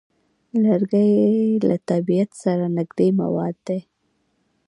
لرګی 0.63 1.11
له 1.67 1.75
طبیعت 1.89 2.31
سره 2.43 2.65
نږدې 2.77 3.07
مواد 3.21 3.55
دي. 3.67 3.79